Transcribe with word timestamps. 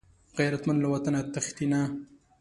غیرتمند 0.37 0.79
له 0.81 0.87
وطنه 0.93 1.19
تښتي 1.33 1.65
نه 1.71 1.81